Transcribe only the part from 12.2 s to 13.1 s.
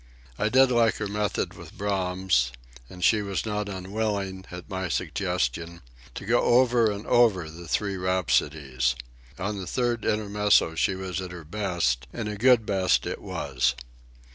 a good best